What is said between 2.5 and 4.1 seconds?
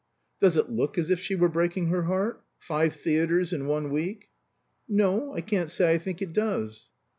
Five theatres in one